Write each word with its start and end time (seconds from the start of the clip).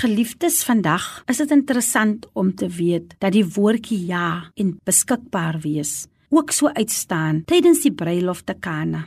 Geliefdes, 0.00 0.62
vandag 0.64 1.04
is 1.28 1.42
dit 1.42 1.50
interessant 1.52 2.24
om 2.32 2.54
te 2.56 2.64
weet 2.72 3.10
dat 3.20 3.34
die 3.34 3.44
woordjie 3.44 3.98
ja 4.08 4.46
en 4.56 4.70
beskikbaar 4.88 5.58
wees 5.60 6.06
ook 6.32 6.54
so 6.56 6.70
uitstaan 6.72 7.42
tydens 7.50 7.82
die 7.84 7.92
bruilof 7.92 8.40
te 8.48 8.54
Kana. 8.56 9.02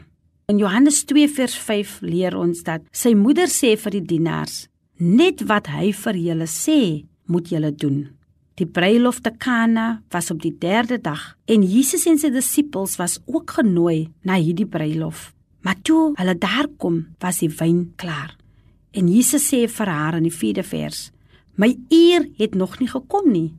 In 0.51 0.59
Johannes 0.61 0.99
2 1.09 1.31
vers 1.33 1.55
5 1.57 1.95
leer 2.05 2.37
ons 2.37 2.61
dat 2.67 2.85
sy 2.93 3.15
moeder 3.17 3.49
sê 3.49 3.71
vir 3.73 3.95
die 3.95 4.03
dienaars: 4.11 4.67
"Net 4.99 5.41
wat 5.49 5.71
hy 5.73 5.89
vir 6.03 6.19
julle 6.27 6.47
sê, 6.47 7.07
moet 7.25 7.49
julle 7.49 7.71
doen." 7.71 8.13
Die 8.62 8.69
bruilof 8.69 9.23
te 9.25 9.31
Kana 9.31 10.03
was 10.12 10.29
op 10.29 10.46
die 10.46 10.53
3de 10.53 11.01
dag 11.01 11.33
en 11.47 11.63
Jesus 11.63 12.05
en 12.05 12.21
sy 12.21 12.29
disippels 12.29 12.99
was 13.01 13.17
ook 13.25 13.49
genooi 13.49 14.12
na 14.21 14.37
hierdie 14.37 14.69
bruilof. 14.69 15.33
Maar 15.63 15.81
toe 15.81 16.13
hulle 16.16 16.38
daar 16.38 16.67
kom, 16.77 17.07
was 17.20 17.39
die 17.39 17.49
wyn 17.49 17.94
klaar. 17.95 18.42
En 18.94 19.09
Jesus 19.09 19.48
sê 19.49 19.66
vir 19.66 19.89
haar 19.89 20.17
in 20.20 20.27
die 20.27 20.34
4de 20.34 20.63
vers: 20.63 21.12
"My 21.57 21.77
uur 21.89 22.30
het 22.38 22.55
nog 22.55 22.80
nie 22.80 22.88
gekom 22.88 23.31
nie." 23.31 23.54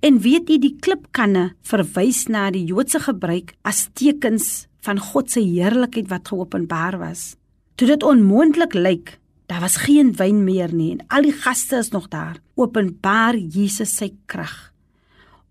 En 0.00 0.18
weet 0.18 0.48
jy 0.48 0.58
die 0.58 0.76
klipkanne 0.80 1.54
verwys 1.62 2.26
na 2.26 2.50
die 2.50 2.64
Joodse 2.64 2.98
gebruik 2.98 3.54
as 3.62 3.88
tekens 3.94 4.66
van 4.80 4.98
God 4.98 5.30
se 5.30 5.40
heerlikheid 5.40 6.08
wat 6.10 6.28
geopenbaar 6.28 6.98
was. 6.98 7.36
Toe 7.76 7.86
dit 7.86 8.02
onmoontlik 8.02 8.74
lyk, 8.74 9.18
daar 9.46 9.60
was 9.60 9.76
geen 9.76 10.12
wyn 10.18 10.44
meer 10.44 10.74
nie 10.74 10.90
en 10.92 11.04
al 11.08 11.22
die 11.22 11.32
gaste 11.32 11.76
is 11.76 11.92
nog 11.92 12.08
daar, 12.08 12.40
openbaar 12.54 13.36
Jesus 13.36 13.94
sy 13.96 14.10
krag. 14.26 14.72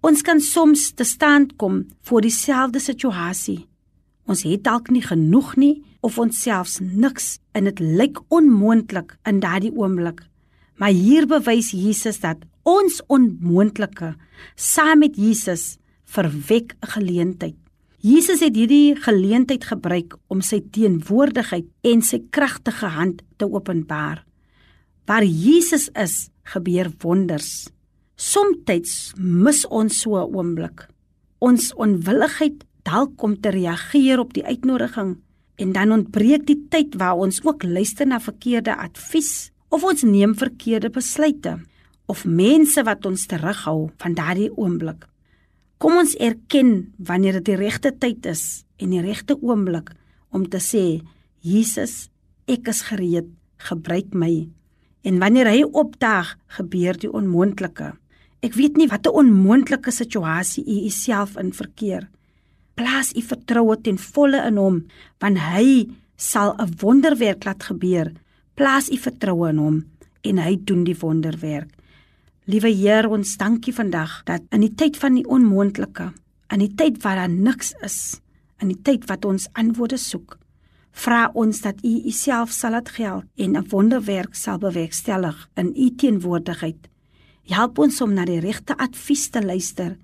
Ons 0.01 0.21
kan 0.21 0.39
soms 0.41 0.91
te 0.91 1.03
staan 1.03 1.48
kom 1.55 1.85
voor 2.01 2.21
dieselfde 2.21 2.79
situasie. 2.79 3.67
Ons 4.27 4.43
het 4.43 4.63
dalk 4.63 4.89
nie 4.89 5.03
genoeg 5.05 5.55
nie 5.55 5.84
of 6.01 6.17
ons 6.21 6.41
selfs 6.43 6.79
niks 6.81 7.39
en 7.53 7.69
dit 7.69 7.79
lyk 7.79 8.19
onmoontlik 8.33 9.15
in 9.29 9.39
daardie 9.43 9.73
oomblik. 9.77 10.21
Maar 10.81 10.93
hier 10.97 11.27
bewys 11.29 11.71
Jesus 11.71 12.19
dat 12.23 12.41
ons 12.65 13.01
onmoontlike 13.07 14.15
saam 14.55 15.03
met 15.05 15.17
Jesus 15.17 15.77
verwek 16.05 16.73
'n 16.81 16.87
geleentheid. 16.87 17.55
Jesus 18.01 18.39
het 18.41 18.55
hierdie 18.55 18.95
geleentheid 18.95 19.63
gebruik 19.63 20.17
om 20.27 20.41
sy 20.41 20.61
teenwoordigheid 20.73 21.67
en 21.84 22.01
sy 22.01 22.20
kragtige 22.29 22.85
hand 22.85 23.21
te 23.37 23.45
openbaar. 23.45 24.26
Waar 25.05 25.23
Jesus 25.23 25.89
is, 25.93 26.29
gebeur 26.43 26.89
wonders. 27.04 27.70
Somstyds 28.15 29.13
mis 29.17 29.65
ons 29.67 30.01
so 30.01 30.17
'n 30.17 30.33
oomblik. 30.35 30.87
Ons 31.39 31.73
onwilligheid 31.73 32.65
dalk 32.83 33.21
om 33.23 33.39
te 33.39 33.49
reageer 33.49 34.20
op 34.20 34.33
die 34.33 34.45
uitnodiging 34.45 35.17
en 35.62 35.73
dan 35.76 35.93
ontbreek 35.93 36.48
die 36.49 36.57
tyd 36.73 36.98
waar 36.98 37.21
ons 37.21 37.41
ook 37.45 37.63
luister 37.63 38.07
na 38.09 38.17
verkeerde 38.20 38.73
advies 38.73 39.51
of 39.70 39.85
ons 39.85 40.04
neem 40.04 40.34
verkeerde 40.35 40.90
besluite 40.90 41.59
of 42.12 42.26
mense 42.26 42.81
wat 42.84 43.05
ons 43.05 43.27
terughou 43.29 43.91
van 44.01 44.15
daardie 44.17 44.49
oomblik. 44.57 45.05
Kom 45.82 45.99
ons 46.01 46.15
erken 46.20 46.91
wanneer 46.98 47.39
dit 47.39 47.54
die 47.54 47.59
regte 47.62 47.93
tyd 47.93 48.26
is 48.29 48.63
en 48.82 48.91
die 48.93 49.04
regte 49.05 49.37
oomblik 49.39 49.93
om 50.34 50.48
te 50.49 50.59
sê 50.62 51.01
Jesus, 51.41 52.09
ek 52.45 52.67
is 52.70 52.84
gereed, 52.85 53.29
gebruik 53.62 54.12
my. 54.13 54.48
En 55.01 55.17
wanneer 55.21 55.49
hy 55.49 55.63
opdaag, 55.65 56.35
gebeur 56.57 56.98
die 57.01 57.09
onmoontlike. 57.09 57.95
Ek 58.45 58.57
weet 58.57 58.77
nie 58.77 58.89
watter 58.89 59.13
onmoontlike 59.17 59.93
situasie 59.93 60.62
u 60.65 60.89
self 60.93 61.37
in 61.41 61.49
verkeer. 61.54 62.05
Plaas 62.82 63.12
u 63.13 63.21
vertroue 63.21 63.76
ten 63.85 63.99
volle 64.01 64.40
in 64.47 64.56
hom, 64.57 64.78
want 65.22 65.38
hy 65.38 65.85
sal 66.18 66.56
'n 66.57 66.74
wonderwerk 66.81 67.46
laat 67.46 67.63
gebeur. 67.63 68.09
Plaas 68.57 68.90
u 68.90 68.97
vertroue 68.97 69.50
in 69.50 69.57
hom 69.57 69.78
en 70.22 70.38
hy 70.38 70.56
doen 70.63 70.84
die 70.84 70.97
wonderwerk. 70.97 71.69
Liewe 72.46 72.69
Heer, 72.73 73.09
ons 73.09 73.38
dankie 73.38 73.73
vandag 73.73 74.23
dat 74.25 74.41
in 74.51 74.62
die 74.62 74.73
tyd 74.73 74.97
van 74.97 75.13
die 75.13 75.28
onmoontlike, 75.28 76.12
in 76.50 76.59
die 76.59 76.73
tyd 76.75 77.03
waar 77.03 77.16
daar 77.16 77.29
niks 77.29 77.73
is, 77.84 78.19
in 78.62 78.68
die 78.68 78.81
tyd 78.81 79.06
wat 79.06 79.25
ons 79.25 79.47
antwoorde 79.53 79.97
soek, 79.97 80.38
vra 80.91 81.29
ons 81.34 81.61
dat 81.61 81.85
U 81.85 82.01
Uself 82.05 82.51
sal 82.51 82.72
laat 82.72 82.89
geld 82.89 83.25
en 83.38 83.57
'n 83.57 83.69
wonderwerk 83.69 84.35
sal 84.35 84.57
bewerkstellig 84.57 85.50
in 85.55 85.73
U 85.78 85.95
teenwoordigheid. 85.95 86.89
Help 87.44 87.78
ons 87.78 88.01
om 88.01 88.13
na 88.13 88.25
die 88.25 88.39
regte 88.39 88.78
advies 88.78 89.29
te 89.29 89.41
luister, 89.41 89.97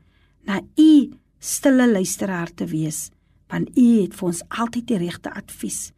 na 0.45 0.61
U 0.77 1.09
stille 1.47 1.87
luisteraar 1.91 2.51
te 2.53 2.67
wees, 2.67 3.07
want 3.51 3.71
U 3.77 3.87
het 4.01 4.17
vir 4.17 4.27
ons 4.31 4.43
altyd 4.49 4.89
die 4.89 4.99
regte 5.05 5.31
advies. 5.31 5.91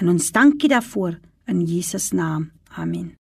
En 0.00 0.12
ons 0.12 0.32
dankie 0.32 0.68
daarvoor 0.68 1.18
in 1.48 1.64
Jesus 1.64 2.10
naam. 2.12 2.50
Amen. 2.76 3.19